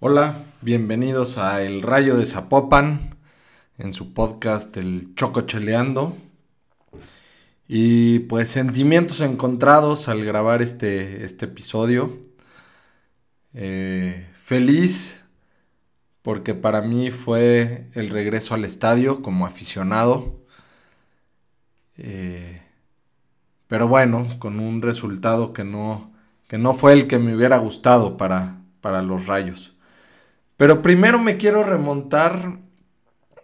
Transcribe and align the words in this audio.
Hola, 0.00 0.44
bienvenidos 0.60 1.38
a 1.38 1.60
El 1.62 1.82
Rayo 1.82 2.16
de 2.16 2.24
Zapopan, 2.24 3.16
en 3.78 3.92
su 3.92 4.14
podcast 4.14 4.76
El 4.76 5.16
Choco 5.16 5.40
Cheleando. 5.40 6.16
Y 7.66 8.20
pues 8.20 8.48
sentimientos 8.48 9.20
encontrados 9.20 10.08
al 10.08 10.24
grabar 10.24 10.62
este, 10.62 11.24
este 11.24 11.46
episodio. 11.46 12.16
Eh, 13.54 14.30
feliz 14.40 15.24
porque 16.22 16.54
para 16.54 16.80
mí 16.80 17.10
fue 17.10 17.88
el 17.94 18.10
regreso 18.10 18.54
al 18.54 18.64
estadio 18.64 19.20
como 19.20 19.46
aficionado. 19.46 20.44
Eh, 21.96 22.62
pero 23.66 23.88
bueno, 23.88 24.28
con 24.38 24.60
un 24.60 24.80
resultado 24.80 25.52
que 25.52 25.64
no, 25.64 26.12
que 26.46 26.56
no 26.56 26.72
fue 26.74 26.92
el 26.92 27.08
que 27.08 27.18
me 27.18 27.34
hubiera 27.34 27.58
gustado 27.58 28.16
para, 28.16 28.60
para 28.80 29.02
los 29.02 29.26
rayos. 29.26 29.74
Pero 30.58 30.82
primero 30.82 31.20
me 31.20 31.36
quiero 31.36 31.62
remontar 31.62 32.58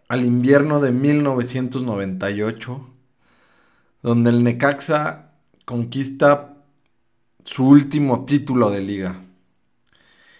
al 0.09 0.25
invierno 0.25 0.81
de 0.81 0.91
1998, 0.91 2.91
donde 4.03 4.31
el 4.31 4.43
Necaxa 4.43 5.31
conquista 5.65 6.57
su 7.45 7.69
último 7.69 8.25
título 8.25 8.69
de 8.71 8.81
liga. 8.81 9.21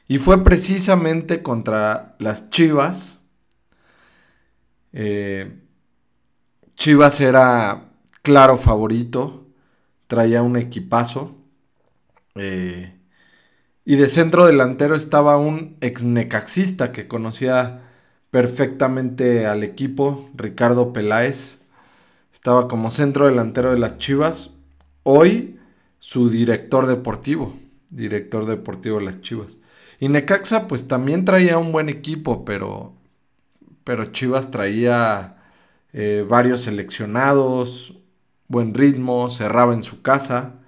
Y 0.09 0.19
fue 0.19 0.43
precisamente 0.43 1.45
contra 1.45 2.17
las 2.19 2.51
Chivas. 2.51 3.21
Eh, 4.93 5.57
Chivas 6.75 7.21
era 7.21 7.85
claro 8.23 8.57
favorito, 8.57 9.47
traía 10.09 10.43
un 10.43 10.57
equipazo. 10.57 11.37
Eh, 12.35 12.99
y 13.85 13.97
de 13.97 14.09
centro 14.09 14.47
delantero 14.47 14.95
estaba 14.95 15.37
un 15.37 15.77
ex 15.81 16.05
necaxista 16.05 16.91
que 16.93 17.07
conocía 17.07 17.83
perfectamente 18.31 19.47
al 19.47 19.63
equipo, 19.63 20.29
Ricardo 20.35 20.93
Peláez. 20.93 21.59
Estaba 22.33 22.67
como 22.67 22.91
centro 22.91 23.27
delantero 23.27 23.73
de 23.73 23.79
las 23.79 23.99
Chivas. 23.99 24.55
Hoy 25.03 25.61
su 25.99 26.31
director 26.31 26.87
deportivo, 26.87 27.57
director 27.91 28.47
deportivo 28.47 28.99
de 28.99 29.05
las 29.05 29.21
Chivas. 29.21 29.59
Y 30.01 30.09
Necaxa 30.09 30.67
pues 30.67 30.89
también 30.89 31.25
traía 31.25 31.59
un 31.59 31.71
buen 31.71 31.89
equipo, 31.89 32.45
pero, 32.45 32.95
pero 33.85 34.07
Chivas 34.07 34.51
traía 34.51 35.37
eh, 35.93 36.27
varios 36.29 36.63
seleccionados, 36.63 37.99
buen 38.49 38.75
ritmo, 38.75 39.31
cerraba 39.31 39.75
en 39.75 39.83
su 39.83 40.03
casa. 40.03 40.64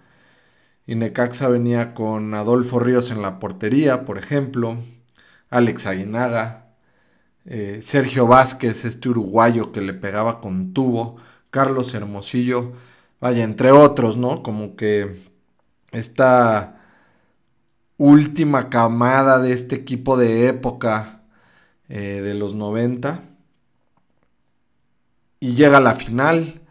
Y 0.86 0.94
Necaxa 0.94 1.48
venía 1.48 1.94
con 1.94 2.32
Adolfo 2.34 2.78
Ríos 2.78 3.10
en 3.10 3.20
la 3.22 3.38
portería, 3.38 4.04
por 4.04 4.18
ejemplo, 4.18 4.78
Alex 5.50 5.86
Aguinaga, 5.86 6.66
eh, 7.44 7.78
Sergio 7.82 8.26
Vázquez, 8.26 8.84
este 8.84 9.08
uruguayo 9.08 9.72
que 9.72 9.80
le 9.80 9.94
pegaba 9.94 10.40
con 10.40 10.72
tubo, 10.72 11.16
Carlos 11.50 11.94
Hermosillo, 11.94 12.72
vaya, 13.20 13.44
entre 13.44 13.72
otros, 13.72 14.16
¿no? 14.16 14.42
Como 14.42 14.76
que 14.76 15.22
esta 15.92 16.80
última 17.98 18.68
camada 18.70 19.38
de 19.38 19.52
este 19.52 19.76
equipo 19.76 20.16
de 20.16 20.48
época 20.48 21.22
eh, 21.88 22.20
de 22.22 22.34
los 22.34 22.54
90. 22.54 23.22
Y 25.40 25.54
llega 25.54 25.80
la 25.80 25.94
final 25.94 26.62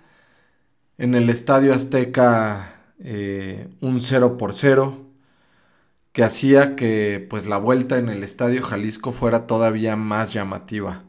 en 0.98 1.16
el 1.16 1.30
Estadio 1.30 1.74
Azteca 1.74 2.75
eh, 3.08 3.70
un 3.82 4.02
0 4.02 4.36
por 4.38 4.54
0 4.54 5.06
que 6.12 6.24
hacía 6.24 6.76
que 6.76 7.26
pues 7.30 7.46
la 7.46 7.58
vuelta 7.58 8.00
en 8.00 8.10
el 8.10 8.24
Estadio 8.24 8.64
Jalisco 8.64 9.12
fuera 9.12 9.46
todavía 9.48 9.96
más 9.96 10.34
llamativa. 10.34 11.04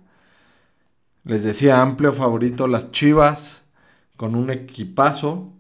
Les 1.25 1.43
decía 1.43 1.81
amplio 1.81 2.13
favorito 2.13 2.69
las 2.69 2.93
Chivas 2.93 3.65
con 4.17 4.35
un 4.35 4.51
equipazo 4.51 5.53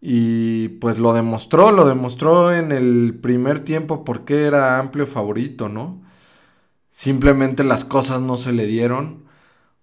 y 0.00 0.68
pues 0.80 0.98
lo 0.98 1.12
demostró, 1.12 1.70
lo 1.70 1.86
demostró 1.86 2.52
en 2.52 2.72
el 2.72 3.16
primer 3.22 3.60
tiempo 3.60 4.04
porque 4.04 4.44
era 4.46 4.78
amplio 4.80 5.06
favorito, 5.06 5.68
¿no? 5.68 6.02
Simplemente 6.90 7.64
las 7.64 7.84
cosas 7.84 8.20
no 8.22 8.36
se 8.38 8.52
le 8.52 8.66
dieron. 8.66 9.24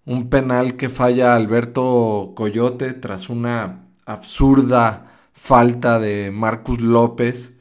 Un 0.04 0.28
penal 0.30 0.76
que 0.76 0.90
falla 0.90 1.34
Alberto 1.34 2.32
Coyote 2.36 2.92
tras 2.94 3.30
una 3.30 3.86
absurda 4.06 5.09
falta 5.40 5.98
de 5.98 6.30
Marcus 6.30 6.80
López. 6.80 7.56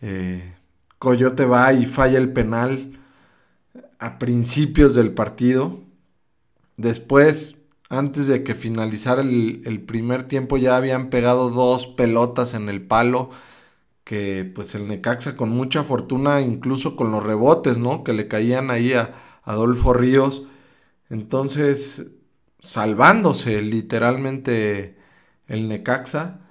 Eh, 0.00 0.54
Coyote 0.98 1.44
va 1.44 1.72
y 1.72 1.84
falla 1.84 2.18
el 2.18 2.32
penal 2.32 2.98
a 3.98 4.18
principios 4.18 4.94
del 4.94 5.12
partido. 5.12 5.82
Después, 6.76 7.58
antes 7.90 8.26
de 8.26 8.42
que 8.42 8.54
finalizara 8.54 9.22
el, 9.22 9.84
primer 9.86 10.24
tiempo, 10.24 10.56
ya 10.56 10.76
habían 10.76 11.10
pegado 11.10 11.50
dos 11.50 11.86
pelotas 11.86 12.54
en 12.54 12.68
el 12.68 12.82
palo. 12.82 13.30
Que 14.02 14.50
pues 14.54 14.74
el 14.74 14.88
Necaxa 14.88 15.36
con 15.36 15.50
mucha 15.50 15.84
fortuna, 15.84 16.40
incluso 16.40 16.96
con 16.96 17.12
los 17.12 17.22
rebotes, 17.22 17.78
¿no? 17.78 18.04
Que 18.04 18.14
le 18.14 18.26
caían 18.26 18.70
ahí 18.70 18.94
a 18.94 19.14
Adolfo 19.44 19.92
Ríos. 19.92 20.44
Entonces, 21.10 22.06
salvándose 22.60 23.60
literalmente 23.62 24.96
el 25.46 25.68
Necaxa. 25.68 26.45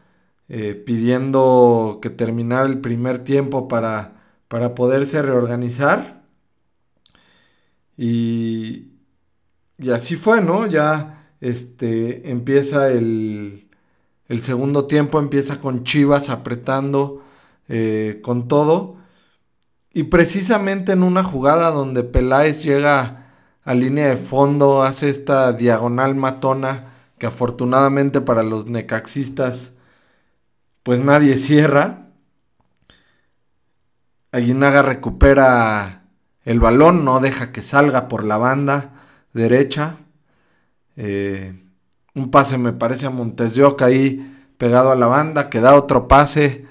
Eh, 0.47 0.75
pidiendo 0.75 1.99
que 2.03 2.11
terminara 2.11 2.67
el 2.67 2.79
primer 2.79 3.19
tiempo 3.23 3.67
para, 3.67 4.13
para 4.47 4.75
poderse 4.75 5.21
reorganizar. 5.23 6.23
Y, 7.97 8.91
y, 9.79 9.89
así 9.91 10.15
fue, 10.15 10.41
¿no? 10.41 10.67
Ya 10.67 11.31
este, 11.41 12.29
empieza 12.29 12.91
el, 12.91 13.69
el, 14.27 14.41
segundo 14.43 14.85
tiempo, 14.85 15.19
empieza 15.19 15.59
con 15.59 15.83
Chivas 15.83 16.29
apretando 16.29 17.23
eh, 17.67 18.19
con 18.23 18.47
todo. 18.47 18.97
Y 19.93 20.03
precisamente 20.03 20.91
en 20.91 21.03
una 21.03 21.23
jugada 21.23 21.71
donde 21.71 22.03
Peláez 22.03 22.63
llega 22.63 23.33
a 23.63 23.73
línea 23.73 24.09
de 24.09 24.17
fondo, 24.17 24.83
hace 24.83 25.09
esta 25.09 25.53
diagonal 25.53 26.15
matona 26.15 26.93
que 27.17 27.25
afortunadamente 27.27 28.21
para 28.21 28.43
los 28.43 28.67
necaxistas 28.67 29.74
pues 30.85 31.01
nadie 31.01 31.37
cierra. 31.37 32.11
Aguinaga 34.31 34.83
recupera 34.83 36.03
el 36.43 36.59
balón, 36.59 37.03
no 37.03 37.19
deja 37.19 37.51
que 37.51 37.63
salga 37.63 38.07
por 38.07 38.23
la 38.23 38.37
banda 38.37 38.91
derecha. 39.33 39.97
Eh, 40.95 41.59
un 42.13 42.29
pase 42.29 42.59
me 42.59 42.71
parece 42.71 43.07
a 43.07 43.09
Montes 43.09 43.55
de 43.55 43.63
Oca 43.63 43.85
ahí 43.85 44.31
pegado 44.59 44.91
a 44.91 44.95
la 44.95 45.07
banda, 45.07 45.49
que 45.49 45.59
da 45.59 45.73
otro 45.73 46.07
pase. 46.07 46.67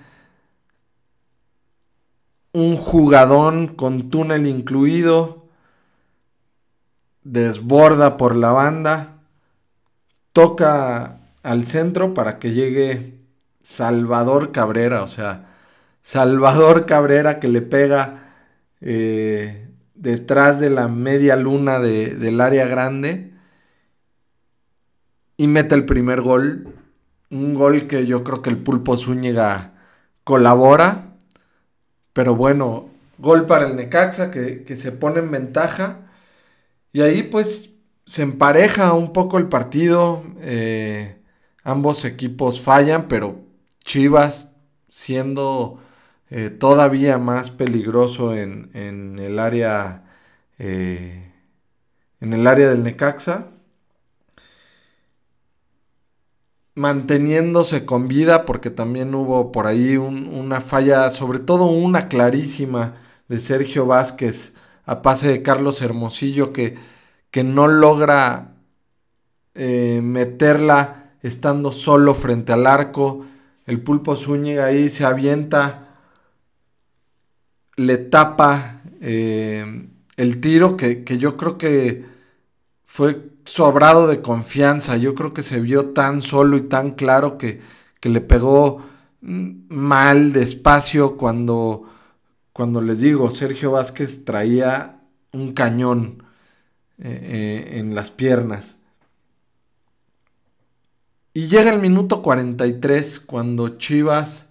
Un 2.53 2.77
jugadón 2.77 3.67
con 3.67 4.11
túnel 4.11 4.47
incluido. 4.47 5.49
Desborda 7.25 8.17
por 8.17 8.37
la 8.37 8.53
banda. 8.53 9.17
Toca 10.33 11.19
al 11.43 11.67
centro 11.67 12.15
para 12.15 12.39
que 12.39 12.53
llegue 12.53 13.24
Salvador 13.65 14.53
Cabrera, 14.53 15.03
o 15.03 15.07
sea, 15.07 15.47
Salvador 16.03 16.85
Cabrera 16.85 17.41
que 17.41 17.49
le 17.49 17.63
pega 17.63 18.35
eh, 18.83 19.69
detrás 19.95 20.61
de 20.61 20.69
la 20.69 20.87
media 20.87 21.35
luna 21.37 21.81
del 21.81 22.41
área 22.43 22.67
grande 22.67 23.33
y 25.39 25.47
mete 25.47 25.75
el 25.75 25.87
primer 25.87 26.21
gol. 26.21 26.75
Un 27.31 27.55
gol 27.55 27.87
que 27.87 28.07
yo 28.07 28.23
creo 28.23 28.43
que 28.43 28.51
el 28.51 28.59
Pulpo 28.59 28.99
Zúñiga 28.99 29.73
colabora. 30.25 31.17
Pero 32.13 32.37
bueno, 32.37 32.91
gol 33.17 33.47
para 33.47 33.67
el 33.67 33.77
Necaxa 33.77 34.31
que, 34.31 34.77
se 34.77 34.93
pone 34.93 35.21
en 35.21 35.31
ventaja. 35.31 36.01
Y 36.93 37.01
ahí 37.01 37.23
pues 37.23 37.77
se 38.05 38.23
empareja 38.23 38.93
un 38.93 39.15
poco 39.15 39.39
el 39.39 39.49
partido. 39.49 40.23
Eh, 40.41 41.19
ambos 41.63 42.05
equipos 42.05 42.61
fallan, 42.61 43.09
pero 43.09 43.54
Chivas 43.85 44.57
siendo 44.91 45.81
eh, 46.31 46.51
todavía 46.51 47.19
más 47.19 47.51
peligroso 47.51 48.35
en, 48.35 48.71
el 49.19 49.39
área 49.39 50.05
eh, 50.59 51.33
en 52.21 52.33
el 52.33 52.47
área 52.47 52.69
del 52.71 52.83
Necaxa 52.83 53.49
manteniéndose 56.75 57.85
con 57.85 58.09
vida 58.09 58.45
porque 58.47 58.71
también 58.71 59.15
hubo 59.15 59.53
por 59.53 59.67
ahí 59.67 59.97
una 59.97 60.61
falla 60.61 61.11
sobre 61.11 61.39
todo 61.39 61.67
una 61.67 62.09
clarísima 62.09 62.97
de 63.29 63.41
Sergio 63.41 63.87
Vázquez 63.87 64.55
a 64.87 65.03
pase 65.03 65.29
de 65.29 65.43
Carlos 65.43 65.83
Hermosillo 65.83 66.53
que, 66.53 66.77
que 67.31 67.45
no 67.45 67.69
logra 67.69 68.55
eh, 69.55 70.01
meterla 70.03 71.13
estando 71.23 71.73
solo 71.73 72.15
frente 72.15 72.53
al 72.53 72.67
arco 72.67 73.25
el 73.67 73.81
pulpo 73.81 74.17
Zúñiga 74.17 74.67
ahí 74.67 74.91
se 74.91 75.05
avienta, 75.05 75.89
le 77.77 77.99
tapa 77.99 78.81
Eh, 79.07 79.87
el 80.17 80.41
tiro 80.41 80.77
que, 80.79 81.05
yo 81.19 81.37
creo 81.37 81.59
que 81.59 82.07
fue 82.87 83.31
sobrado 83.45 84.07
de 84.07 84.23
confianza. 84.23 84.97
Yo 84.97 85.15
creo 85.15 85.35
que 85.35 85.43
se 85.43 85.61
vio 85.61 85.91
tan 85.93 86.21
solo 86.23 86.57
y 86.57 86.63
tan 86.63 86.93
claro 86.93 87.37
que, 87.39 87.61
que 88.01 88.09
le 88.09 88.21
pegó 88.23 88.81
mm, 89.21 89.51
mal, 89.69 90.33
despacio, 90.33 91.17
cuando, 91.19 91.85
cuando 92.53 92.81
les 92.81 93.01
digo, 93.01 93.31
Sergio 93.31 93.73
Vázquez 93.73 94.25
traía 94.25 95.01
un 95.33 95.53
cañón 95.53 96.23
eh, 96.99 97.67
eh, 97.75 97.79
en 97.81 97.95
las 97.95 98.11
piernas. 98.11 98.79
Y 101.37 101.49
llega 101.49 101.73
el 101.73 101.81
minuto 101.81 102.23
43 102.23 103.19
cuando 103.19 103.77
Chivas 103.77 104.47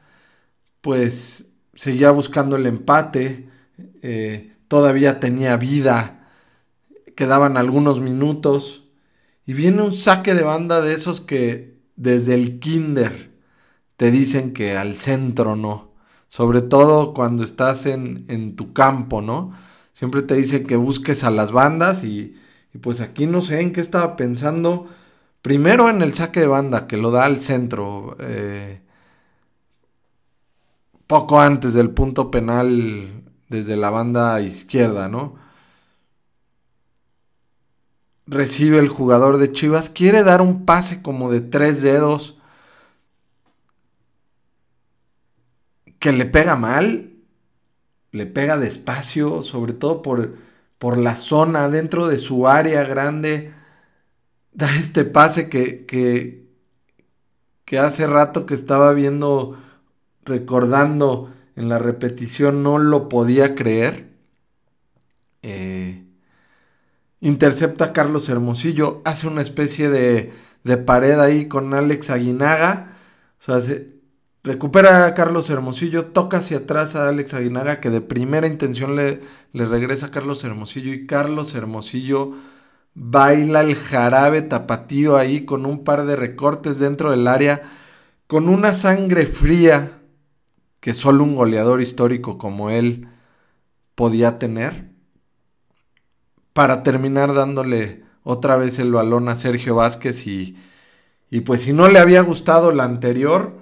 pues 0.81 1.45
seguía 1.73 2.11
buscando 2.11 2.57
el 2.57 2.65
empate, 2.65 3.49
eh, 4.01 4.53
todavía 4.67 5.21
tenía 5.21 5.55
vida, 5.55 6.27
quedaban 7.15 7.55
algunos 7.55 8.01
minutos 8.01 8.83
y 9.45 9.53
viene 9.53 9.81
un 9.81 9.93
saque 9.93 10.33
de 10.33 10.43
banda 10.43 10.81
de 10.81 10.93
esos 10.93 11.21
que 11.21 11.77
desde 11.95 12.33
el 12.33 12.59
kinder 12.59 13.31
te 13.95 14.11
dicen 14.11 14.51
que 14.51 14.75
al 14.75 14.95
centro 14.95 15.55
no, 15.55 15.93
sobre 16.27 16.61
todo 16.61 17.13
cuando 17.13 17.45
estás 17.45 17.85
en, 17.85 18.25
en 18.27 18.57
tu 18.57 18.73
campo, 18.73 19.21
¿no? 19.21 19.53
Siempre 19.93 20.21
te 20.21 20.35
dicen 20.35 20.65
que 20.65 20.75
busques 20.75 21.23
a 21.23 21.31
las 21.31 21.53
bandas 21.53 22.03
y, 22.03 22.35
y 22.73 22.77
pues 22.79 22.99
aquí 22.99 23.25
no 23.25 23.39
sé 23.41 23.61
en 23.61 23.71
qué 23.71 23.79
estaba 23.79 24.17
pensando 24.17 24.89
Primero 25.43 25.89
en 25.89 26.01
el 26.01 26.13
saque 26.13 26.39
de 26.39 26.47
banda, 26.47 26.87
que 26.87 26.95
lo 26.95 27.11
da 27.11 27.25
al 27.25 27.41
centro, 27.41 28.15
eh, 28.21 28.81
poco 31.05 31.41
antes 31.41 31.73
del 31.73 31.89
punto 31.89 32.31
penal 32.31 33.25
desde 33.49 33.75
la 33.75 33.89
banda 33.89 34.39
izquierda, 34.39 35.09
¿no? 35.09 35.35
Recibe 38.25 38.79
el 38.79 38.87
jugador 38.87 39.35
de 39.37 39.51
Chivas, 39.51 39.89
quiere 39.89 40.23
dar 40.23 40.41
un 40.41 40.63
pase 40.63 41.01
como 41.01 41.29
de 41.29 41.41
tres 41.41 41.81
dedos 41.81 42.37
que 45.99 46.13
le 46.13 46.25
pega 46.25 46.55
mal, 46.55 47.11
le 48.11 48.25
pega 48.27 48.55
despacio, 48.55 49.43
sobre 49.43 49.73
todo 49.73 50.01
por, 50.01 50.37
por 50.77 50.97
la 50.97 51.17
zona 51.17 51.67
dentro 51.67 52.07
de 52.07 52.17
su 52.17 52.47
área 52.47 52.85
grande 52.85 53.51
da 54.53 54.75
este 54.75 55.05
pase 55.05 55.49
que, 55.49 55.85
que, 55.85 56.43
hace 57.79 58.05
rato 58.05 58.45
que 58.45 58.53
estaba 58.53 58.93
viendo, 58.93 59.57
recordando 60.25 61.33
en 61.55 61.69
la 61.69 61.79
repetición, 61.79 62.61
no 62.61 62.77
lo 62.77 63.09
podía 63.09 63.55
creer. 63.55 64.11
Eh, 65.41 66.03
intercepta 67.19 67.85
a 67.85 67.93
Carlos 67.93 68.29
Hermosillo, 68.29 69.01
hace 69.05 69.27
una 69.27 69.41
especie 69.41 69.89
de, 69.89 70.33
de 70.63 70.77
pared 70.77 71.19
ahí 71.19 71.47
con 71.47 71.73
Alex 71.73 72.11
Aguinaga. 72.11 72.91
Recupera 74.43 75.05
a 75.05 75.13
Carlos 75.13 75.49
Hermosillo, 75.49 76.07
toca 76.07 76.37
hacia 76.37 76.57
atrás 76.57 76.95
a 76.95 77.07
Alex 77.07 77.33
Aguinaga, 77.33 77.79
que 77.79 77.89
de 77.89 78.01
primera 78.01 78.45
intención 78.45 78.95
le, 78.95 79.21
le 79.51 79.65
regresa 79.65 80.07
a 80.07 80.11
Carlos 80.11 80.43
Hermosillo 80.43 80.93
y 80.93 81.07
Carlos 81.07 81.55
Hermosillo 81.55 82.33
baila 82.95 83.61
el 83.61 83.75
jarabe 83.75 84.41
tapatío 84.41 85.17
ahí 85.17 85.45
con 85.45 85.65
un 85.65 85.83
par 85.83 86.05
de 86.05 86.15
recortes 86.15 86.79
dentro 86.79 87.11
del 87.11 87.27
área, 87.27 87.63
con 88.27 88.49
una 88.49 88.73
sangre 88.73 89.25
fría 89.25 89.99
que 90.79 90.93
solo 90.93 91.23
un 91.23 91.35
goleador 91.35 91.81
histórico 91.81 92.37
como 92.37 92.69
él 92.69 93.07
podía 93.95 94.37
tener, 94.37 94.89
para 96.53 96.83
terminar 96.83 97.33
dándole 97.33 98.03
otra 98.23 98.57
vez 98.57 98.79
el 98.79 98.91
balón 98.91 99.29
a 99.29 99.35
Sergio 99.35 99.75
Vázquez 99.75 100.27
y, 100.27 100.57
y 101.29 101.41
pues 101.41 101.63
si 101.63 101.73
no 101.73 101.87
le 101.87 101.99
había 101.99 102.21
gustado 102.21 102.71
la 102.71 102.83
anterior, 102.83 103.53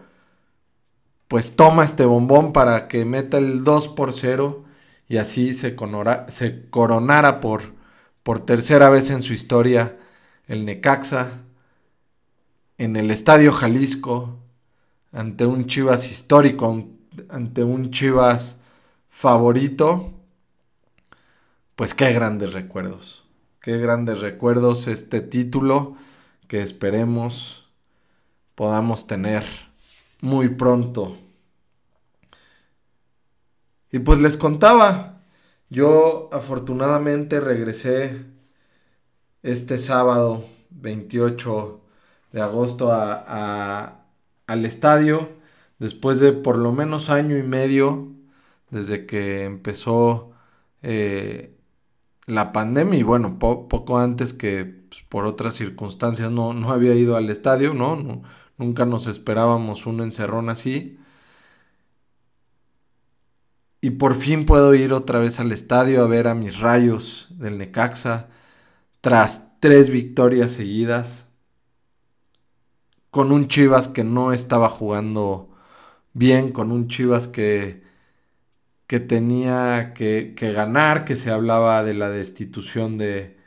pues 1.28 1.56
toma 1.56 1.86
este 1.86 2.06
bombón 2.06 2.51
para 2.54 2.88
que 2.88 3.06
meta 3.06 3.38
el 3.38 3.63
2 3.63 3.88
por 3.89 4.13
0 4.13 4.66
y 5.07 5.18
así 5.18 5.54
se, 5.54 5.75
se 6.30 6.69
coronara 6.69 7.39
por 7.39 7.81
por 8.23 8.45
tercera 8.45 8.89
vez 8.89 9.09
en 9.09 9.23
su 9.23 9.33
historia 9.33 9.97
el 10.47 10.65
Necaxa 10.65 11.41
en 12.77 12.95
el 12.95 13.12
Estadio 13.12 13.51
Jalisco 13.51 14.39
ante 15.12 15.45
un 15.45 15.68
Chivas 15.68 16.09
histórico, 16.09 16.83
ante 17.29 17.63
un 17.63 17.91
Chivas 17.91 18.59
favorito, 19.07 20.13
pues 21.75 21.94
qué 21.94 22.12
grandes 22.12 22.53
recuerdos, 22.53 23.23
qué 23.62 23.77
grandes 23.77 24.21
recuerdos 24.21 24.88
este 24.88 25.21
título 25.21 25.95
que 26.47 26.62
esperemos 26.62 27.69
podamos 28.56 29.06
tener 29.06 29.44
muy 30.21 30.50
pronto. 30.50 31.18
Y 33.91 34.00
pues 34.00 34.19
les 34.21 34.38
contaba, 34.38 35.20
yo 35.71 36.29
afortunadamente 36.33 37.39
regresé 37.41 38.25
este 39.44 39.77
sábado 39.77 40.45
28 40.71 41.81
de 42.33 42.41
agosto 42.41 42.91
a, 42.91 44.06
al 44.47 44.65
estadio 44.65 45.29
después 45.79 46.19
de 46.19 46.33
por 46.33 46.57
lo 46.57 46.73
menos 46.73 47.09
año 47.09 47.38
y 47.38 47.44
medio 47.44 48.09
desde 48.69 49.06
que 49.06 49.45
empezó 49.45 50.31
eh, 50.83 51.57
la 52.27 52.51
pandemia 52.51 53.00
y 53.00 53.03
bueno, 53.03 53.39
poco 53.39 54.00
antes 54.00 54.33
que 54.33 54.65
pues, 54.65 55.03
por 55.09 55.25
otras 55.25 55.56
circunstancias 55.56 56.31
no, 56.31 56.53
no, 56.53 56.71
había 56.71 56.95
ido 56.95 57.15
al 57.15 57.29
estadio, 57.29 57.73
¿no? 57.73 58.23
Nunca 58.57 58.85
nos 58.85 59.07
esperábamos 59.07 59.85
un 59.85 60.01
encerrón 60.01 60.50
así. 60.50 61.00
Y 63.81 63.92
por 63.92 64.13
fin 64.16 64.45
puedo 64.45 64.75
ir 64.75 64.94
otra 64.94 65.18
vez 65.19 65.39
al 65.39 65.51
estadio 65.51 66.04
a 66.04 66.07
ver 66.07 66.28
a 66.28 66.36
mis 66.36 66.60
rayos 66.60 67.30
del 67.31 67.57
Necaxa 67.57 68.30
tras 69.01 69.60
tres 69.60 69.89
victorias 69.89 70.51
seguidas. 70.51 71.25
Con 73.10 73.31
un 73.31 73.48
Chivas 73.48 73.88
que 73.88 74.04
no 74.04 74.33
estaba 74.33 74.69
jugando 74.69 75.50
bien, 76.13 76.51
con 76.51 76.72
un 76.72 76.88
Chivas 76.88 77.28
que, 77.28 77.83
que 78.88 79.00
tenía 79.00 79.94
que, 79.95 80.36
ganar, 80.38 81.04
que 81.04 81.18
se 81.18 81.31
hablaba 81.31 81.83
de 81.83 81.95
la 81.95 82.10
destitución 82.12 83.00
de, 83.00 83.38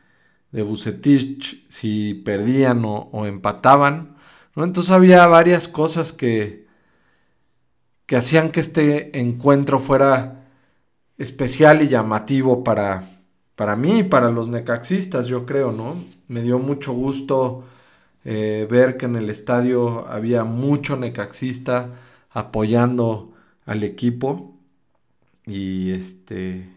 de 0.50 0.62
Bucetich 0.62 1.64
si 1.68 2.14
perdían 2.14 2.84
o, 2.84 3.08
o 3.12 3.26
empataban. 3.26 4.16
¿no? 4.56 4.64
Entonces 4.64 4.92
había 4.92 5.26
varias 5.28 5.68
cosas 5.68 6.12
que, 6.12 6.63
que 8.06 8.16
hacían 8.16 8.50
que 8.50 8.60
este 8.60 9.18
encuentro 9.18 9.78
fuera 9.78 10.44
especial 11.18 11.82
y 11.82 11.88
llamativo 11.88 12.64
para, 12.64 13.22
para 13.56 13.76
mí 13.76 14.00
y 14.00 14.02
para 14.04 14.30
los 14.30 14.48
necaxistas, 14.48 15.26
yo 15.26 15.46
creo, 15.46 15.72
¿no? 15.72 16.04
Me 16.28 16.42
dio 16.42 16.58
mucho 16.58 16.92
gusto 16.92 17.64
eh, 18.24 18.66
ver 18.70 18.96
que 18.96 19.06
en 19.06 19.16
el 19.16 19.30
estadio 19.30 20.06
había 20.08 20.44
mucho 20.44 20.96
necaxista 20.96 21.90
apoyando 22.30 23.32
al 23.66 23.84
equipo 23.84 24.58
y 25.46 25.92
este 25.92 26.70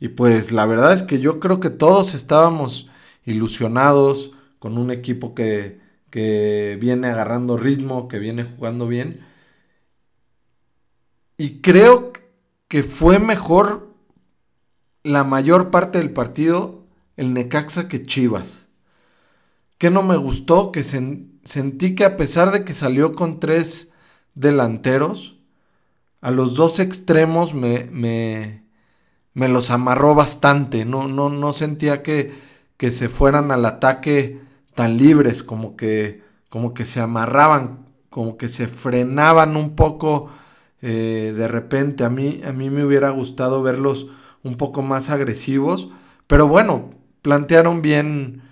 y 0.00 0.08
pues 0.08 0.50
la 0.52 0.66
verdad 0.66 0.92
es 0.92 1.02
que 1.02 1.20
yo 1.20 1.38
creo 1.40 1.60
que 1.60 1.70
todos 1.70 2.14
estábamos 2.14 2.88
ilusionados 3.24 4.32
con 4.58 4.78
un 4.78 4.90
equipo 4.90 5.34
que, 5.34 5.80
que 6.10 6.76
viene 6.80 7.08
agarrando 7.08 7.56
ritmo, 7.56 8.08
que 8.08 8.18
viene 8.18 8.44
jugando 8.44 8.88
bien 8.88 9.24
y 11.42 11.60
creo 11.60 12.12
que 12.68 12.84
fue 12.84 13.18
mejor 13.18 13.92
la 15.02 15.24
mayor 15.24 15.72
parte 15.72 15.98
del 15.98 16.12
partido 16.12 16.84
el 17.16 17.34
Necaxa 17.34 17.88
que 17.88 18.04
Chivas. 18.04 18.68
Que 19.76 19.90
no 19.90 20.04
me 20.04 20.16
gustó, 20.16 20.70
que 20.70 20.84
sentí 20.84 21.96
que 21.96 22.04
a 22.04 22.16
pesar 22.16 22.52
de 22.52 22.64
que 22.64 22.74
salió 22.74 23.16
con 23.16 23.40
tres 23.40 23.90
delanteros, 24.36 25.36
a 26.20 26.30
los 26.30 26.54
dos 26.54 26.78
extremos 26.78 27.54
me, 27.54 27.88
me, 27.90 28.62
me 29.34 29.48
los 29.48 29.72
amarró 29.72 30.14
bastante. 30.14 30.84
No, 30.84 31.08
no, 31.08 31.28
no 31.28 31.52
sentía 31.52 32.04
que, 32.04 32.32
que, 32.76 32.92
se 32.92 33.08
fueran 33.08 33.50
al 33.50 33.66
ataque 33.66 34.40
tan 34.74 34.96
libres, 34.96 35.42
como 35.42 35.74
que, 35.74 36.22
como 36.48 36.72
que 36.72 36.84
se 36.84 37.00
amarraban, 37.00 37.88
como 38.10 38.36
que 38.36 38.48
se 38.48 38.68
frenaban 38.68 39.56
un 39.56 39.74
poco 39.74 40.30
eh, 40.82 41.32
de 41.36 41.48
repente 41.48 42.04
a 42.04 42.10
mí, 42.10 42.42
a 42.44 42.52
mí 42.52 42.68
me 42.68 42.84
hubiera 42.84 43.10
gustado 43.10 43.62
verlos 43.62 44.08
un 44.42 44.56
poco 44.56 44.82
más 44.82 45.10
agresivos, 45.10 45.90
pero 46.26 46.48
bueno, 46.48 46.90
plantearon 47.22 47.82
bien, 47.82 48.42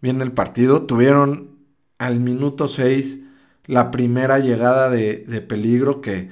bien 0.00 0.22
el 0.22 0.32
partido, 0.32 0.82
tuvieron 0.82 1.58
al 1.98 2.20
minuto 2.20 2.68
6 2.68 3.20
la 3.66 3.90
primera 3.90 4.38
llegada 4.38 4.88
de, 4.88 5.44
peligro 5.48 6.00
que, 6.00 6.30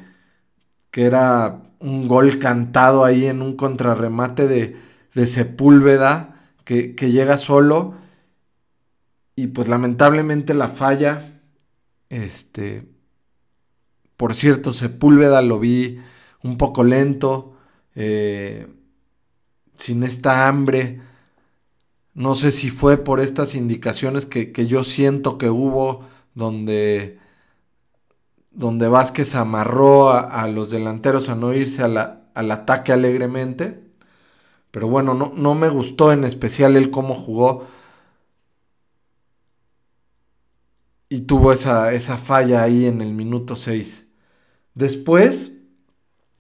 que 0.91 1.05
era 1.05 1.62
un 1.81 2.09
gol 2.09 2.38
cantado 2.38 3.05
ahí 3.05 3.27
en 3.27 3.43
un 3.43 3.57
contrarremate 3.57 4.49
de, 4.49 4.77
de 5.15 5.27
Sepúlveda 5.27 6.41
que, 6.65 6.95
que, 6.95 7.11
llega 7.11 7.38
solo 7.38 7.95
y 9.37 9.49
pues 9.49 9.69
lamentablemente 9.69 10.55
la 10.55 10.69
falla. 10.69 11.41
Este, 12.09 12.88
por 14.19 14.35
cierto, 14.35 14.73
Sepúlveda 14.73 15.43
lo 15.43 15.61
vi 15.61 16.01
un 16.43 16.59
poco 16.59 16.83
lento, 16.83 17.55
eh, 17.95 18.67
sin 19.79 20.03
esta 20.03 20.49
hambre. 20.49 21.01
No 22.15 22.35
sé 22.35 22.51
si 22.51 22.71
fue 22.71 22.99
por 22.99 23.21
estas 23.21 23.55
indicaciones 23.55 24.27
que, 24.27 24.53
yo 24.67 24.83
siento 24.85 25.39
que 25.39 25.51
hubo 25.51 26.05
donde 26.35 27.19
donde 28.51 28.89
Vázquez 28.89 29.37
amarró 29.37 30.11
a, 30.13 30.49
los 30.49 30.71
delanteros 30.71 31.29
a 31.29 31.37
no 31.37 31.55
irse 31.55 31.83
al 31.85 32.51
ataque 32.51 32.93
alegremente. 32.93 33.85
Pero 34.73 34.89
bueno, 34.89 35.15
no, 35.15 35.33
no, 35.37 35.55
me 35.55 35.69
gustó 35.69 36.13
en 36.13 36.25
especial 36.25 36.77
él 36.77 36.91
cómo 36.91 37.15
jugó. 37.15 37.67
Y 41.09 41.21
tuvo 41.23 41.53
esa, 41.53 41.93
esa 41.93 42.19
falla 42.19 42.63
ahí 42.63 42.87
en 42.87 43.01
el 43.01 43.13
minuto 43.13 43.55
6. 43.57 44.08
Después, 44.79 45.57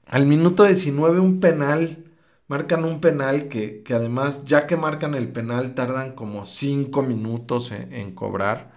al 0.06 0.24
minuto 0.24 0.62
19, 0.62 1.18
un 1.18 1.40
penal. 1.40 2.04
Marcan 2.46 2.84
un 2.84 3.00
penal 3.00 3.48
que, 3.48 3.82
además, 3.90 4.44
ya 4.44 4.68
que 4.68 4.76
marcan 4.76 5.16
el 5.16 5.32
penal, 5.32 5.74
tardan 5.74 6.12
como 6.12 6.44
5 6.44 7.02
minutos 7.02 7.72
en 7.72 8.14
cobrar. 8.14 8.70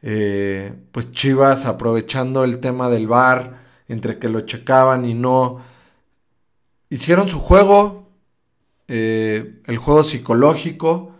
Eh, 0.00 0.72
pues 0.92 1.12
Chivas 1.12 1.66
aprovechando 1.66 2.42
el 2.42 2.58
tema 2.60 2.88
del 2.88 3.06
bar, 3.06 3.60
entre 3.86 4.18
que 4.18 4.30
lo 4.30 4.40
checaban 4.40 5.04
y 5.04 5.12
no, 5.12 5.60
hicieron 6.88 7.28
su 7.28 7.38
juego, 7.38 8.08
eh, 8.88 9.60
el 9.66 9.76
juego 9.76 10.04
psicológico, 10.04 11.12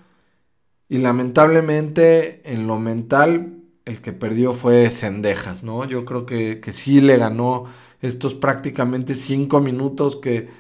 y 0.89 0.97
lamentablemente 0.97 2.41
en 2.51 2.67
lo 2.67 2.79
mental 2.79 3.60
el 3.85 4.01
que 4.01 4.13
perdió 4.13 4.55
fue 4.55 4.91
Cendejas, 4.91 5.63
¿no? 5.65 5.85
Yo 5.85 6.05
creo 6.05 6.27
que, 6.27 6.61
que 6.61 6.73
sí 6.73 7.01
le 7.01 7.17
ganó 7.17 7.67
estos 8.03 8.35
prácticamente 8.35 9.15
cinco 9.15 9.61
minutos 9.61 10.17
que, 10.17 10.51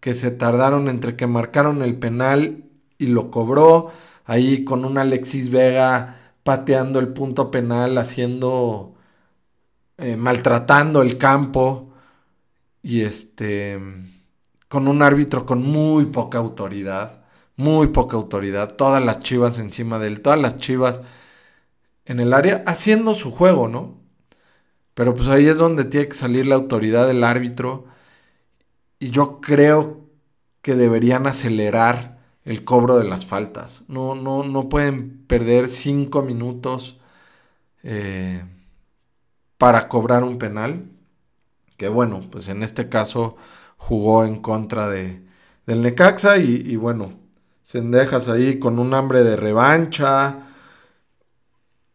que 0.00 0.14
se 0.14 0.30
tardaron 0.30 0.88
entre 0.88 1.16
que 1.16 1.26
marcaron 1.26 1.82
el 1.82 1.98
penal 1.98 2.64
y 2.98 3.08
lo 3.08 3.30
cobró, 3.30 3.90
ahí 4.24 4.64
con 4.64 4.84
un 4.84 4.98
Alexis 4.98 5.50
Vega 5.50 6.34
pateando 6.42 7.00
el 7.00 7.08
punto 7.08 7.50
penal, 7.50 7.98
haciendo, 7.98 8.94
eh, 9.98 10.16
maltratando 10.16 11.02
el 11.02 11.18
campo 11.18 11.92
y 12.82 13.02
este, 13.02 13.80
con 14.68 14.88
un 14.88 15.02
árbitro 15.02 15.46
con 15.46 15.62
muy 15.62 16.06
poca 16.06 16.38
autoridad, 16.38 17.24
muy 17.56 17.88
poca 17.88 18.16
autoridad, 18.16 18.76
todas 18.76 19.04
las 19.04 19.20
chivas 19.20 19.58
encima 19.58 19.98
de 19.98 20.08
él, 20.08 20.22
todas 20.22 20.40
las 20.40 20.58
chivas 20.58 21.02
en 22.06 22.20
el 22.20 22.32
área 22.32 22.62
haciendo 22.66 23.14
su 23.14 23.30
juego, 23.30 23.68
¿no? 23.68 24.00
Pero 24.94 25.14
pues 25.14 25.28
ahí 25.28 25.46
es 25.46 25.58
donde 25.58 25.84
tiene 25.84 26.08
que 26.08 26.14
salir 26.14 26.46
la 26.46 26.54
autoridad 26.54 27.06
del 27.06 27.24
árbitro 27.24 27.86
y 28.98 29.10
yo 29.10 29.40
creo 29.40 30.00
que 30.62 30.74
deberían 30.74 31.26
acelerar 31.26 32.18
el 32.44 32.64
cobro 32.64 32.98
de 32.98 33.04
las 33.04 33.26
faltas. 33.26 33.84
No, 33.88 34.14
no, 34.14 34.42
no 34.44 34.68
pueden 34.68 35.24
perder 35.26 35.68
cinco 35.68 36.22
minutos 36.22 36.98
eh, 37.82 38.44
para 39.58 39.88
cobrar 39.88 40.24
un 40.24 40.38
penal. 40.38 40.90
Que 41.76 41.88
bueno, 41.88 42.22
pues 42.30 42.48
en 42.48 42.62
este 42.62 42.88
caso 42.88 43.36
jugó 43.76 44.24
en 44.24 44.40
contra 44.40 44.88
de, 44.88 45.22
del 45.66 45.82
Necaxa 45.82 46.38
y, 46.38 46.62
y 46.66 46.76
bueno, 46.76 47.12
Sendejas 47.66 48.28
ahí 48.28 48.60
con 48.60 48.78
un 48.78 48.94
hambre 48.94 49.24
de 49.24 49.34
revancha. 49.36 50.46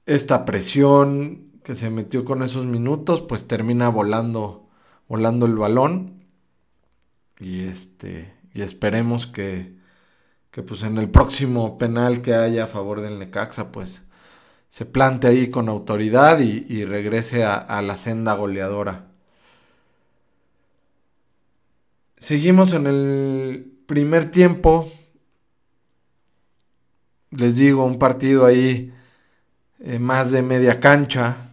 Esta 0.05 0.45
presión 0.45 1.51
que 1.63 1.75
se 1.75 1.89
metió 1.89 2.25
con 2.25 2.43
esos 2.43 2.65
minutos, 2.65 3.21
pues 3.21 3.47
termina 3.47 3.89
volando, 3.89 4.69
volando 5.07 5.45
el 5.45 5.55
balón. 5.55 6.23
Y 7.39 7.61
este, 7.61 8.33
y 8.53 8.61
esperemos 8.61 9.27
que, 9.27 9.75
que 10.51 10.63
pues 10.63 10.83
en 10.83 10.97
el 10.97 11.09
próximo 11.09 11.77
penal 11.77 12.21
que 12.21 12.33
haya 12.35 12.65
a 12.65 12.67
favor 12.67 13.01
del 13.01 13.19
Necaxa, 13.19 13.71
pues 13.71 14.03
se 14.71 14.85
plante 14.85 15.27
ahí 15.27 15.49
con 15.49 15.67
autoridad 15.67 16.39
y, 16.39 16.85
regrese 16.85 17.43
a, 17.43 17.81
la 17.81 17.97
senda 17.97 18.33
goleadora. 18.35 19.07
Seguimos 22.17 22.71
en 22.71 22.87
el 22.87 23.69
primer 23.85 24.31
tiempo. 24.31 24.89
Les 27.31 27.57
digo, 27.57 27.83
un 27.83 27.99
partido 27.99 28.45
ahí 28.45 28.93
eh, 29.81 29.99
más 29.99 30.31
de 30.31 30.41
media 30.41 30.79
cancha, 30.79 31.51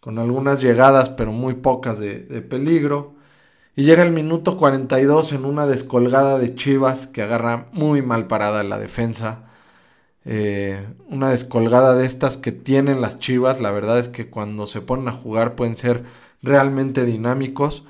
con 0.00 0.18
algunas 0.18 0.60
llegadas, 0.62 1.10
pero 1.10 1.32
muy 1.32 1.54
pocas 1.54 1.98
de 1.98 2.42
peligro. 2.48 3.14
Y 3.76 3.84
llega 3.84 4.02
el 4.04 4.12
minuto 4.12 4.56
42 4.56 5.32
en 5.32 5.44
una 5.44 5.66
descolgada 5.66 6.38
de 6.38 6.54
Chivas 6.54 7.06
que 7.08 7.22
agarra 7.22 7.68
muy 7.72 8.02
mal 8.02 8.26
parada 8.28 8.62
la 8.62 8.78
defensa. 8.78 9.44
Eh, 10.24 10.86
una 11.08 11.30
descolgada 11.30 11.94
de 11.94 12.06
estas 12.06 12.36
que 12.36 12.52
tienen 12.52 13.00
las 13.00 13.18
Chivas. 13.18 13.60
La 13.60 13.72
verdad 13.72 13.98
es 13.98 14.08
que 14.08 14.30
cuando 14.30 14.66
se 14.66 14.80
ponen 14.80 15.08
a 15.08 15.12
jugar 15.12 15.56
pueden 15.56 15.76
ser 15.76 16.04
realmente 16.42 17.04
dinámicos. 17.04 17.84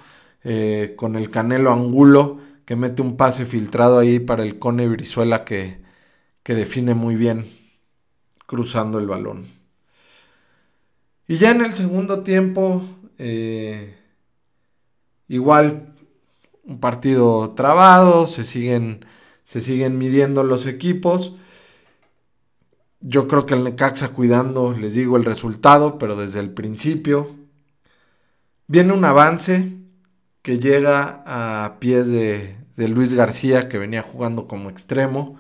Eh, 0.45 0.95
con 0.97 1.17
el 1.17 1.31
Canelo 1.31 1.73
Angulo 1.73 2.39
que 2.67 2.77
mete 2.77 3.03
un 3.03 3.17
pase 3.17 3.47
filtrado 3.47 3.99
ahí 3.99 4.21
para 4.21 4.43
el 4.43 4.59
Cone 4.59 4.87
Brizuela 4.89 5.45
que, 5.45 5.81
que 6.43 6.55
define 6.55 6.95
muy 6.95 7.17
bien 7.17 7.47
cruzando 8.47 8.99
el 8.99 9.07
balón. 9.07 9.64
Y 11.29 11.37
ya 11.39 11.51
en 11.51 11.65
el 11.65 11.75
segundo 11.75 12.23
tiempo... 12.23 12.83
Eh, 13.19 13.99
Igual 15.29 15.95
un 16.65 16.81
partido 16.81 17.53
trabado, 17.55 18.27
se 18.27 18.45
siguen, 18.45 19.05
se 19.45 19.61
siguen 19.61 19.99
midiendo 19.99 20.43
los 20.45 20.67
equipos. 20.67 21.35
Yo 23.01 23.29
creo 23.29 23.47
que 23.47 23.55
el 23.55 23.65
Necaxa 23.65 24.11
cuidando, 24.11 24.73
les 24.73 24.95
digo, 24.95 25.17
el 25.17 25.25
resultado, 25.25 25.99
pero 25.99 26.17
desde 26.17 26.41
el 26.41 26.51
principio. 26.51 27.35
Viene 28.67 28.93
un 28.93 29.05
avance 29.05 29.73
que 30.43 30.59
llega 30.59 31.23
a 31.27 31.79
pies 31.81 32.09
de, 32.09 32.57
de 32.77 32.89
Luis 32.89 33.15
García, 33.15 33.69
que 33.69 33.79
venía 33.79 34.03
jugando 34.03 34.47
como 34.47 34.71
extremo. 34.71 35.39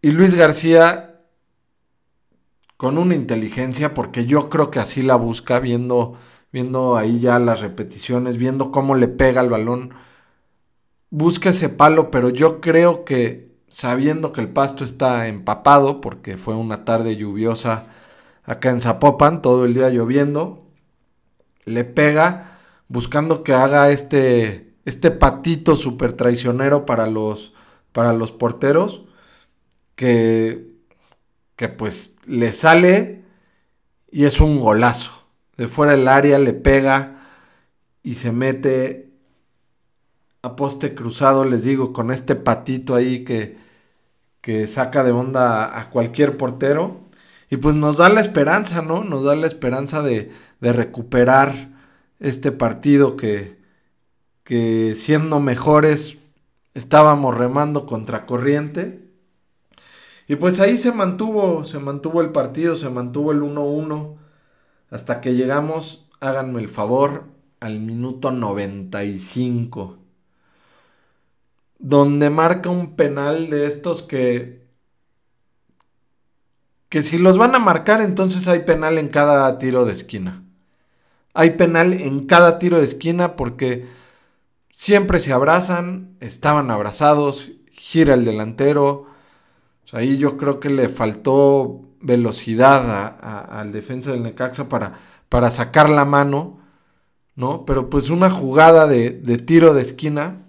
Y 0.00 0.10
Luis 0.12 0.34
García, 0.34 1.13
con 2.76 2.98
una 2.98 3.14
inteligencia, 3.14 3.94
porque 3.94 4.26
yo 4.26 4.50
creo 4.50 4.70
que 4.70 4.80
así 4.80 5.02
la 5.02 5.16
busca, 5.16 5.60
viendo 5.60 6.18
viendo 6.54 6.96
ahí 6.96 7.18
ya 7.18 7.40
las 7.40 7.60
repeticiones, 7.62 8.36
viendo 8.36 8.70
cómo 8.70 8.94
le 8.94 9.08
pega 9.08 9.40
el 9.40 9.50
balón. 9.50 9.90
Busca 11.10 11.50
ese 11.50 11.68
palo, 11.68 12.12
pero 12.12 12.28
yo 12.28 12.60
creo 12.60 13.04
que 13.04 13.50
sabiendo 13.66 14.32
que 14.32 14.40
el 14.40 14.48
pasto 14.50 14.84
está 14.84 15.26
empapado, 15.26 16.00
porque 16.00 16.36
fue 16.36 16.54
una 16.54 16.84
tarde 16.84 17.16
lluviosa 17.16 17.88
acá 18.44 18.70
en 18.70 18.80
Zapopan, 18.80 19.42
todo 19.42 19.64
el 19.64 19.74
día 19.74 19.88
lloviendo, 19.90 20.64
le 21.64 21.82
pega 21.82 22.60
buscando 22.86 23.42
que 23.42 23.52
haga 23.52 23.90
este, 23.90 24.76
este 24.84 25.10
patito 25.10 25.74
súper 25.74 26.12
traicionero 26.12 26.86
para 26.86 27.08
los, 27.08 27.52
para 27.90 28.12
los 28.12 28.30
porteros, 28.30 29.06
que, 29.96 30.73
que 31.56 31.68
pues 31.68 32.16
le 32.26 32.52
sale 32.52 33.22
y 34.10 34.24
es 34.24 34.40
un 34.40 34.60
golazo 34.60 35.12
de 35.56 35.68
fuera 35.68 35.92
del 35.92 36.08
área, 36.08 36.38
le 36.38 36.52
pega 36.52 37.28
y 38.02 38.14
se 38.14 38.32
mete 38.32 39.10
a 40.42 40.56
poste 40.56 40.94
cruzado, 40.94 41.44
les 41.44 41.64
digo, 41.64 41.92
con 41.92 42.10
este 42.10 42.36
patito 42.36 42.94
ahí 42.94 43.24
que, 43.24 43.56
que 44.40 44.66
saca 44.66 45.02
de 45.02 45.12
onda 45.12 45.78
a 45.78 45.90
cualquier 45.90 46.36
portero. 46.36 47.00
Y 47.50 47.56
pues 47.56 47.74
nos 47.74 47.96
da 47.98 48.08
la 48.08 48.20
esperanza, 48.20 48.82
¿no? 48.82 49.04
Nos 49.04 49.24
da 49.24 49.36
la 49.36 49.46
esperanza 49.46 50.02
de, 50.02 50.32
de 50.60 50.72
recuperar 50.72 51.70
este 52.20 52.52
partido 52.52 53.16
que, 53.16 53.58
que 54.44 54.94
siendo 54.96 55.40
mejores 55.40 56.18
estábamos 56.74 57.36
remando 57.36 57.86
contra 57.86 58.26
corriente. 58.26 59.03
Y 60.26 60.36
pues 60.36 60.60
ahí 60.60 60.76
se 60.76 60.92
mantuvo, 60.92 61.64
se 61.64 61.78
mantuvo 61.78 62.20
el 62.20 62.30
partido, 62.30 62.76
se 62.76 62.88
mantuvo 62.88 63.32
el 63.32 63.42
1-1 63.42 64.16
hasta 64.90 65.20
que 65.20 65.34
llegamos, 65.34 66.08
háganme 66.20 66.60
el 66.60 66.68
favor, 66.68 67.24
al 67.60 67.80
minuto 67.80 68.30
95. 68.30 69.98
Donde 71.78 72.30
marca 72.30 72.70
un 72.70 72.94
penal 72.94 73.50
de 73.50 73.66
estos 73.66 74.02
que... 74.02 74.64
Que 76.88 77.02
si 77.02 77.18
los 77.18 77.38
van 77.38 77.54
a 77.54 77.58
marcar, 77.58 78.00
entonces 78.00 78.46
hay 78.46 78.60
penal 78.60 78.98
en 78.98 79.08
cada 79.08 79.58
tiro 79.58 79.84
de 79.84 79.92
esquina. 79.92 80.44
Hay 81.32 81.50
penal 81.50 81.94
en 81.94 82.26
cada 82.26 82.60
tiro 82.60 82.78
de 82.78 82.84
esquina 82.84 83.34
porque 83.34 83.88
siempre 84.72 85.18
se 85.18 85.32
abrazan, 85.32 86.16
estaban 86.20 86.70
abrazados, 86.70 87.50
gira 87.72 88.14
el 88.14 88.24
delantero. 88.24 89.06
Ahí 89.92 90.16
yo 90.18 90.36
creo 90.36 90.60
que 90.60 90.70
le 90.70 90.88
faltó 90.88 91.82
velocidad 92.00 93.18
al 93.50 93.72
defensa 93.72 94.12
del 94.12 94.22
Necaxa 94.22 94.68
para, 94.68 95.00
para 95.28 95.50
sacar 95.50 95.90
la 95.90 96.04
mano, 96.04 96.60
¿no? 97.34 97.64
Pero 97.64 97.90
pues 97.90 98.10
una 98.10 98.30
jugada 98.30 98.86
de, 98.86 99.10
de 99.10 99.38
tiro 99.38 99.74
de 99.74 99.82
esquina, 99.82 100.46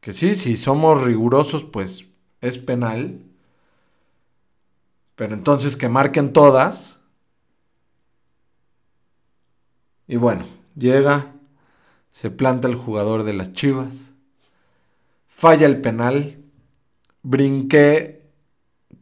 que 0.00 0.12
sí, 0.12 0.36
si 0.36 0.56
somos 0.56 1.02
rigurosos, 1.02 1.64
pues 1.64 2.06
es 2.40 2.58
penal. 2.58 3.22
Pero 5.14 5.34
entonces 5.34 5.76
que 5.76 5.88
marquen 5.88 6.32
todas. 6.32 7.00
Y 10.06 10.16
bueno, 10.16 10.44
llega, 10.76 11.32
se 12.10 12.30
planta 12.30 12.68
el 12.68 12.74
jugador 12.74 13.22
de 13.22 13.32
las 13.32 13.54
Chivas, 13.54 14.12
falla 15.26 15.66
el 15.66 15.80
penal, 15.80 16.44
brinqué 17.22 18.23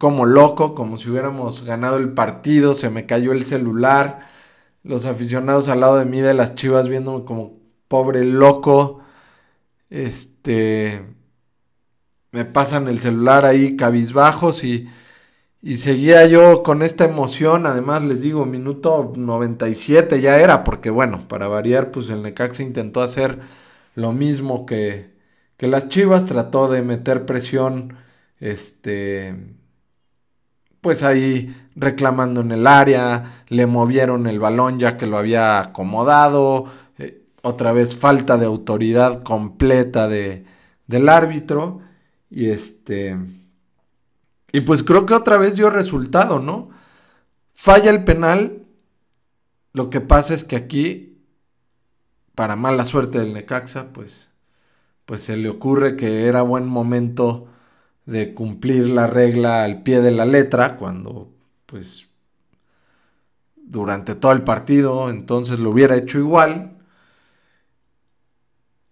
como 0.02 0.26
loco, 0.26 0.74
como 0.74 0.98
si 0.98 1.08
hubiéramos 1.10 1.64
ganado 1.64 1.96
el 1.96 2.12
partido, 2.12 2.74
se 2.74 2.90
me 2.90 3.06
cayó 3.06 3.30
el 3.30 3.46
celular, 3.46 4.26
los 4.82 5.06
aficionados 5.06 5.68
al 5.68 5.78
lado 5.78 5.96
de 5.96 6.06
mí 6.06 6.20
de 6.20 6.34
las 6.34 6.56
Chivas 6.56 6.88
viéndome 6.88 7.24
como 7.24 7.60
pobre 7.86 8.24
loco, 8.24 9.00
este, 9.90 11.04
me 12.32 12.44
pasan 12.44 12.88
el 12.88 12.98
celular 13.00 13.44
ahí 13.44 13.76
cabizbajos 13.76 14.64
y 14.64 14.88
y 15.62 15.78
seguía 15.78 16.26
yo 16.26 16.62
con 16.64 16.82
esta 16.82 17.04
emoción, 17.04 17.66
además 17.66 18.04
les 18.04 18.20
digo, 18.20 18.44
minuto 18.46 19.12
97 19.16 20.20
ya 20.20 20.38
era, 20.40 20.64
porque 20.64 20.90
bueno, 20.90 21.28
para 21.28 21.46
variar, 21.48 21.92
pues 21.92 22.10
el 22.10 22.22
Necaxa 22.22 22.64
intentó 22.64 23.02
hacer 23.02 23.38
lo 23.94 24.12
mismo 24.12 24.66
que, 24.66 25.12
que 25.56 25.68
las 25.68 25.88
Chivas, 25.88 26.26
trató 26.26 26.68
de 26.68 26.82
meter 26.82 27.26
presión, 27.26 27.96
este, 28.40 29.36
pues 30.82 31.02
ahí 31.04 31.56
reclamando 31.74 32.42
en 32.42 32.50
el 32.50 32.66
área, 32.66 33.44
le 33.48 33.66
movieron 33.66 34.26
el 34.26 34.40
balón 34.40 34.78
ya 34.78 34.98
que 34.98 35.06
lo 35.06 35.16
había 35.16 35.60
acomodado, 35.60 36.66
eh, 36.98 37.22
otra 37.40 37.72
vez 37.72 37.96
falta 37.96 38.36
de 38.36 38.46
autoridad 38.46 39.22
completa 39.22 40.08
de, 40.08 40.44
del 40.86 41.08
árbitro, 41.08 41.80
y 42.28 42.50
este... 42.50 43.16
Y 44.54 44.62
pues 44.62 44.82
creo 44.82 45.06
que 45.06 45.14
otra 45.14 45.38
vez 45.38 45.56
dio 45.56 45.70
resultado, 45.70 46.38
¿no? 46.38 46.68
Falla 47.54 47.90
el 47.90 48.04
penal. 48.04 48.64
Lo 49.72 49.88
que 49.88 50.02
pasa 50.02 50.34
es 50.34 50.44
que 50.44 50.56
aquí, 50.56 51.22
para 52.34 52.54
mala 52.54 52.84
suerte 52.84 53.18
del 53.18 53.32
Necaxa, 53.32 53.94
pues, 53.94 54.30
pues 55.06 55.22
se 55.22 55.38
le 55.38 55.48
ocurre 55.48 55.96
que 55.96 56.26
era 56.26 56.42
buen 56.42 56.66
momento 56.66 57.46
de 58.06 58.34
cumplir 58.34 58.88
la 58.88 59.06
regla 59.06 59.64
al 59.64 59.82
pie 59.82 60.00
de 60.00 60.10
la 60.10 60.26
letra, 60.26 60.76
cuando 60.76 61.30
pues 61.66 62.06
durante 63.56 64.14
todo 64.14 64.32
el 64.32 64.42
partido 64.42 65.08
entonces 65.08 65.58
lo 65.58 65.70
hubiera 65.70 65.96
hecho 65.96 66.18
igual. 66.18 66.78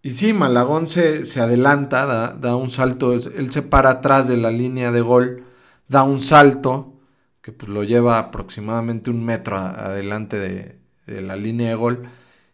Y 0.02 0.10
sí, 0.10 0.32
Malagón 0.32 0.86
se, 0.88 1.24
se 1.24 1.40
adelanta, 1.40 2.06
da, 2.06 2.32
da, 2.32 2.56
un 2.56 2.70
salto, 2.70 3.12
él 3.12 3.52
se 3.52 3.62
para 3.62 3.90
atrás 3.90 4.28
de 4.28 4.38
la 4.38 4.50
línea 4.50 4.90
de 4.92 5.02
gol 5.02 5.44
da 5.90 6.04
un 6.04 6.20
salto 6.20 6.94
que 7.42 7.52
pues, 7.52 7.68
lo 7.68 7.82
lleva 7.84 8.18
aproximadamente 8.18 9.10
un 9.10 9.24
metro 9.24 9.58
adelante 9.58 10.38
de, 10.38 10.78
la 11.20 11.34
línea 11.34 11.70
de 11.70 11.74
gol 11.74 12.08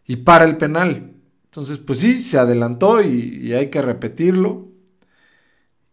y 0.05 0.17
para 0.17 0.45
el 0.45 0.57
penal. 0.57 1.13
Entonces, 1.45 1.77
pues 1.77 1.99
sí, 1.99 2.17
se 2.17 2.39
adelantó 2.39 3.03
y, 3.03 3.53
hay 3.53 3.69
que 3.69 3.81
repetirlo. 3.81 4.67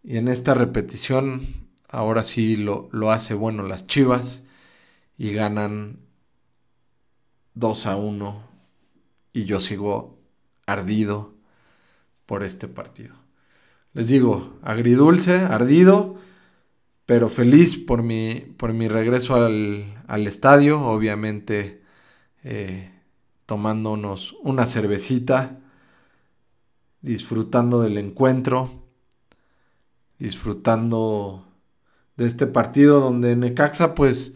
Y 0.04 0.18
en 0.18 0.28
esta 0.28 0.54
repetición, 0.54 1.68
ahora 1.88 2.22
sí 2.22 2.56
lo, 2.56 2.88
lo 2.92 3.10
hace 3.10 3.34
bueno 3.34 3.64
las 3.64 3.88
Chivas 3.88 4.44
y 5.18 5.32
ganan 5.32 5.98
2 7.54 7.86
a 7.86 7.96
1. 7.96 8.42
Y 9.32 9.44
yo 9.46 9.58
sigo 9.58 10.20
ardido 10.66 11.34
por 12.26 12.44
este 12.44 12.68
partido. 12.68 13.16
Les 13.94 14.06
digo, 14.06 14.58
agridulce, 14.62 15.36
ardido 15.36 16.18
pero 17.06 17.28
feliz 17.28 17.76
por 17.76 18.02
mi, 18.02 18.40
por 18.56 18.72
mi 18.72 18.88
regreso 18.88 19.34
al, 19.34 20.26
estadio, 20.26 20.80
obviamente 20.80 21.82
eh, 22.42 22.90
tomándonos 23.46 24.36
una 24.42 24.64
cervecita, 24.64 25.60
disfrutando 27.02 27.82
del 27.82 27.98
encuentro, 27.98 28.83
disfrutando 30.24 31.46
de 32.16 32.26
este 32.26 32.46
partido 32.46 32.98
donde 32.98 33.36
Necaxa 33.36 33.94
pues 33.94 34.32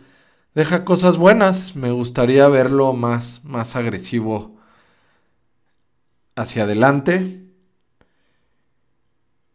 deja 0.54 0.84
cosas 0.84 1.16
buenas, 1.16 1.76
me 1.76 1.92
gustaría 1.92 2.46
verlo 2.48 2.92
más, 2.92 3.42
más 3.42 3.74
agresivo 3.74 4.58
hacia 6.36 6.64
adelante. 6.64 7.42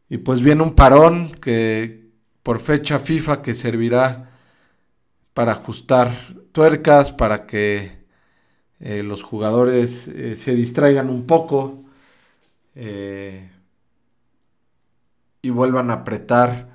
Y 0.09 0.17
pues 0.17 0.41
viene 0.41 0.63
un 0.63 0.73
parón 0.73 1.33
que, 1.33 2.09
por 2.41 2.59
fecha 2.59 2.97
FIFA 2.97 3.43
que 3.43 3.53
servirá 3.53 4.31
para 5.35 5.51
ajustar 5.51 6.15
tuercas, 6.51 7.11
para 7.11 7.45
que 7.45 8.03
eh, 8.79 9.03
los 9.03 9.21
jugadores 9.21 10.07
eh, 10.07 10.35
se 10.35 10.55
distraigan 10.55 11.11
un 11.11 11.27
poco 11.27 11.83
eh, 12.73 13.52
y 15.43 15.51
vuelvan 15.51 15.91
a 15.91 15.95
apretar 15.95 16.69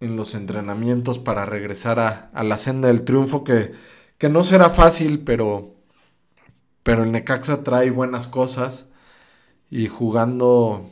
en 0.00 0.16
los 0.16 0.34
entrenamientos 0.34 1.20
para 1.20 1.46
regresar 1.46 2.00
a, 2.00 2.42
la 2.42 2.58
senda 2.58 2.88
del 2.88 3.04
triunfo 3.04 3.44
que, 3.44 3.72
que, 4.18 4.28
no 4.28 4.42
será 4.42 4.70
fácil, 4.70 5.22
pero, 5.22 5.76
pero 6.82 7.04
el 7.04 7.12
Necaxa 7.12 7.62
trae 7.62 7.90
buenas 7.90 8.26
cosas 8.26 8.88
y 9.70 9.86
jugando 9.86 10.90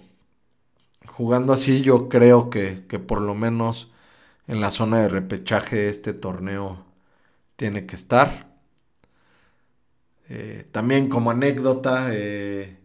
jugando 1.13 1.53
así 1.53 1.83
yo 1.83 2.09
creo 2.09 2.51
que, 2.51 2.75
por 3.07 3.21
lo 3.21 3.35
menos 3.35 3.93
en 4.49 4.61
la 4.61 4.71
zona 4.71 5.01
de 5.03 5.09
repechaje 5.09 5.89
este 5.89 6.13
torneo 6.15 6.85
tiene 7.57 7.87
que 7.87 7.97
estar. 7.97 8.49
Eh, 10.29 10.67
también 10.73 11.09
como 11.09 11.31
anécdota, 11.31 12.09
eh, 12.11 12.79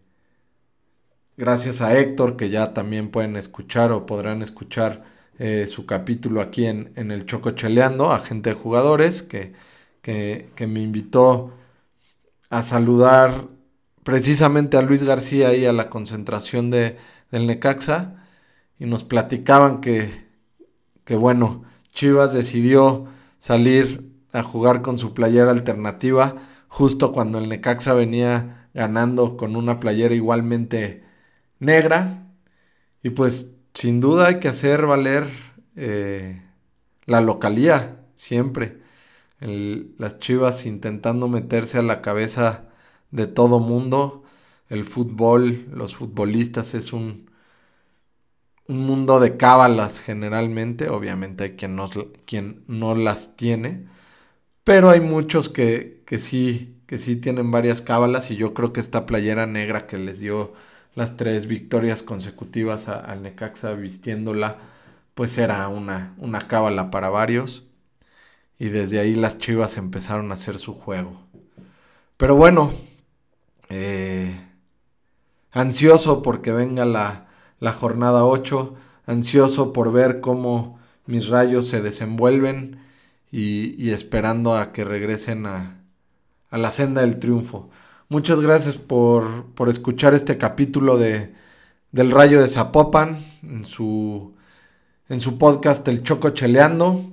gracias 1.38 1.82
a 1.82 1.98
Héctor, 1.98 2.36
que 2.38 2.50
ya 2.50 2.74
también 2.74 3.12
pueden 3.12 3.36
escuchar 3.38 3.92
o 3.92 4.06
podrán 4.06 4.42
escuchar 4.42 5.06
eh, 5.40 5.68
su 5.68 5.86
capítulo 5.86 6.42
aquí 6.42 6.66
en, 6.66 6.92
en, 6.96 7.12
el 7.12 7.26
Choco 7.26 7.52
Cheleando, 7.52 8.12
agente 8.12 8.50
de 8.52 8.56
jugadores, 8.56 9.24
que, 9.24 9.54
que, 10.02 10.50
que, 10.56 10.68
me 10.68 10.82
invitó 10.82 11.54
a 12.50 12.64
saludar 12.64 13.46
precisamente 14.04 14.78
a 14.78 14.82
Luis 14.82 15.04
García 15.04 15.54
y 15.56 15.66
a 15.66 15.74
la 15.74 15.90
concentración 15.90 16.72
de, 16.72 16.98
del 17.32 17.48
Necaxa 17.48 18.26
y 18.80 18.86
nos 18.86 19.04
platicaban 19.04 19.82
que, 19.82 20.26
que 21.06 21.16
bueno, 21.16 21.64
Chivas 21.94 22.34
decidió 22.34 23.08
salir 23.40 24.12
a 24.34 24.44
jugar 24.44 24.82
con 24.82 24.98
su 25.00 25.14
playera 25.14 25.52
alternativa 25.52 26.36
justo 26.68 27.12
cuando 27.12 27.40
el 27.40 27.50
Necaxa 27.50 27.94
venía 27.94 28.70
ganando 28.74 29.38
con 29.38 29.56
una 29.56 29.80
playera 29.80 30.16
igualmente 30.16 31.07
negra. 31.60 32.28
Y 33.04 33.12
pues 33.12 33.56
sin 33.74 34.02
duda 34.02 34.28
hay 34.28 34.40
que 34.40 34.50
hacer 34.50 34.86
valer 34.86 35.28
eh, 35.76 36.42
la 37.06 37.22
localía 37.22 38.06
siempre. 38.16 38.80
las 39.40 40.20
Chivas 40.20 40.66
intentando 40.66 41.28
meterse 41.30 41.80
a 41.80 41.84
la 41.84 42.02
cabeza 42.02 42.66
de 43.12 43.28
todo 43.28 43.60
mundo. 43.60 44.24
El 44.70 44.86
fútbol, 44.86 45.68
los 45.74 45.96
futbolistas 45.96 46.74
es 46.76 46.94
un, 46.94 47.30
un 48.68 48.80
mundo 48.86 49.20
de 49.20 49.38
cábalas 49.38 50.00
generalmente, 50.02 50.90
obviamente 50.90 51.44
hay 51.46 51.56
quien 51.56 51.76
no, 51.76 51.88
quien 52.26 52.64
no 52.68 52.96
las 52.96 53.36
tiene, 53.38 53.88
pero 54.64 54.90
hay 54.90 55.02
muchos 55.02 55.50
que, 55.50 56.04
que, 56.08 56.20
sí, 56.20 56.82
que 56.88 56.98
sí 57.00 57.18
tienen 57.18 57.52
varias 57.52 57.82
cábalas 57.82 58.32
y 58.32 58.38
yo 58.38 58.54
creo 58.54 58.74
que 58.74 58.82
esta 58.82 59.06
playera 59.06 59.48
negra 59.48 59.88
que 59.88 59.98
les 59.98 60.20
dio 60.22 60.54
las 60.98 61.16
tres 61.16 61.48
victorias 61.48 62.04
consecutivas 62.04 62.90
al 62.90 63.22
Necaxa 63.24 63.72
vistiéndola, 63.74 64.58
pues 65.16 65.38
era 65.38 65.66
una, 65.70 66.14
una 66.18 66.48
cábala 66.50 66.92
para 66.92 67.08
varios 67.08 67.64
y 68.60 68.68
desde 68.68 69.00
ahí 69.00 69.16
las 69.16 69.38
chivas 69.38 69.78
empezaron 69.78 70.32
a 70.32 70.34
hacer 70.34 70.60
su 70.60 70.74
juego. 70.74 71.22
Pero 72.18 72.36
bueno, 72.36 72.74
eh, 73.70 74.36
ansioso 75.52 76.22
porque 76.22 76.52
venga 76.52 76.84
la 76.84 77.28
la 77.60 77.74
jornada 77.74 78.26
8, 78.26 78.76
ansioso 79.06 79.74
por 79.74 79.92
ver 79.92 80.22
cómo 80.22 80.80
mis 81.06 81.28
rayos 81.30 81.68
se 81.68 81.82
desenvuelven 81.82 82.80
y, 83.32 83.90
esperando 83.92 84.56
a 84.56 84.72
que 84.72 84.84
regresen 84.84 85.46
a, 85.46 85.82
a 86.50 86.58
la 86.58 86.72
senda 86.72 87.02
del 87.02 87.20
triunfo. 87.20 87.70
Muchas 88.10 88.40
gracias 88.40 88.78
por, 88.78 89.48
por 89.54 89.68
escuchar 89.68 90.14
este 90.14 90.38
capítulo 90.38 90.98
de, 90.98 91.34
del 91.92 92.12
Rayo 92.12 92.42
de 92.42 92.48
Zapopan 92.48 93.20
en 93.44 93.66
su, 93.66 94.34
en 95.10 95.20
su 95.20 95.38
podcast 95.38 95.86
El 95.90 96.04
Choco 96.04 96.30
Cheleando. 96.30 97.12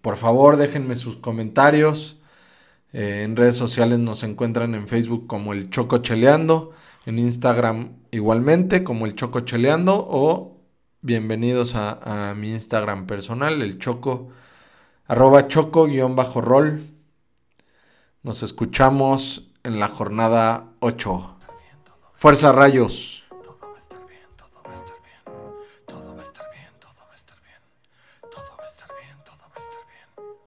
Por 0.00 0.16
favor, 0.16 0.56
déjenme 0.56 0.96
sus 0.96 1.14
comentarios. 1.14 2.18
Eh, 2.92 3.22
en 3.24 3.36
redes 3.36 3.54
sociales 3.54 4.00
nos 4.00 4.24
encuentran 4.24 4.74
en 4.74 4.88
Facebook 4.88 5.28
como 5.28 5.52
El 5.52 5.70
Choco 5.70 5.98
Cheleando, 5.98 6.72
en 7.06 7.20
Instagram 7.20 7.92
igualmente 8.10 8.82
como 8.82 9.06
El 9.06 9.14
Choco 9.14 9.40
Cheleando 9.42 9.94
o 9.94 10.56
bienvenidos 11.00 11.76
a, 11.76 12.30
a 12.30 12.34
mi 12.34 12.50
Instagram 12.50 13.06
personal, 13.06 13.62
el 13.62 13.78
Choco, 13.78 14.30
arroba 15.06 15.46
choco-rol. 15.46 16.88
Nos 18.24 18.42
escuchamos 18.42 19.51
en 19.64 19.78
la 19.78 19.88
jornada 19.88 20.64
8. 20.80 21.36
Fuerza 22.12 22.52
Rayos. 22.52 23.21